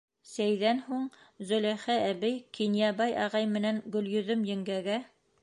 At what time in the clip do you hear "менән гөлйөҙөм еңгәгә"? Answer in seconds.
3.53-4.99